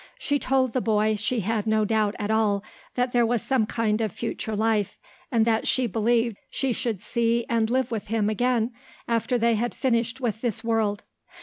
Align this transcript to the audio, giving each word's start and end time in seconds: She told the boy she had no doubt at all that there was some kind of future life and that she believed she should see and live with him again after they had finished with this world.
She 0.17 0.39
told 0.39 0.73
the 0.73 0.81
boy 0.81 1.15
she 1.15 1.41
had 1.41 1.67
no 1.67 1.85
doubt 1.85 2.15
at 2.17 2.31
all 2.31 2.63
that 2.95 3.11
there 3.11 3.23
was 3.23 3.43
some 3.43 3.67
kind 3.67 4.01
of 4.01 4.11
future 4.11 4.55
life 4.55 4.97
and 5.31 5.45
that 5.45 5.67
she 5.67 5.85
believed 5.85 6.37
she 6.49 6.73
should 6.73 7.03
see 7.03 7.45
and 7.47 7.69
live 7.69 7.91
with 7.91 8.07
him 8.07 8.27
again 8.27 8.71
after 9.07 9.37
they 9.37 9.53
had 9.53 9.75
finished 9.75 10.19
with 10.19 10.41
this 10.41 10.63
world. 10.63 11.03